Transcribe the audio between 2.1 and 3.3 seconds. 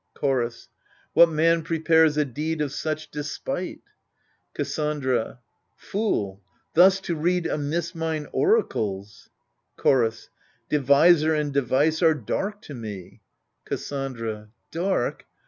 a deed of such